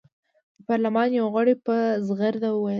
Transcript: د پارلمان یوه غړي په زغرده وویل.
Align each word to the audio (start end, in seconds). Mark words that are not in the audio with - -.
د 0.57 0.59
پارلمان 0.69 1.09
یوه 1.13 1.29
غړي 1.33 1.55
په 1.65 1.75
زغرده 2.07 2.49
وویل. 2.53 2.69